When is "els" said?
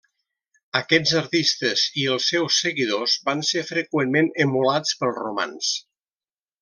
2.15-2.29